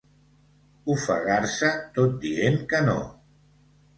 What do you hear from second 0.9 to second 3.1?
Ofegar-se tot dient que no.